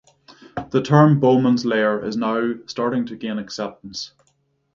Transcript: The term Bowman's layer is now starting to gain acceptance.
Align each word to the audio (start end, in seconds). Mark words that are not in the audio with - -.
The 0.71 0.81
term 0.81 1.19
Bowman's 1.19 1.63
layer 1.63 2.03
is 2.03 2.17
now 2.17 2.55
starting 2.65 3.05
to 3.05 3.15
gain 3.15 3.37
acceptance. 3.37 4.13